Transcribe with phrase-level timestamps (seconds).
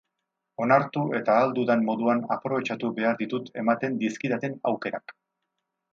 [0.63, 5.15] Onartu eta ahal dudan moduan aprobetxatu behar ditut ematen dizkidaten aukerak.